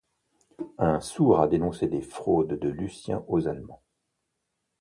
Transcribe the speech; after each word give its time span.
Un 0.79 0.99
sourd 0.99 1.41
a 1.43 1.47
dénoncé 1.47 1.87
des 1.87 2.01
fraudes 2.01 2.57
de 2.59 2.69
Lucien 2.69 3.23
aux 3.27 3.47
allemands. 3.47 3.83